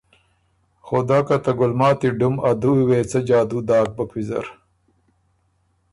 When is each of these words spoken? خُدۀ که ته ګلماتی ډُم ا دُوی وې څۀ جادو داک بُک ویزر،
خُدۀ 0.85 1.19
که 1.27 1.37
ته 1.43 1.51
ګلماتی 1.59 2.09
ډُم 2.19 2.35
ا 2.49 2.51
دُوی 2.61 2.83
وې 2.87 2.99
څۀ 3.09 3.19
جادو 3.27 3.59
داک 3.67 3.87
بُک 3.95 4.09
ویزر، 4.15 4.45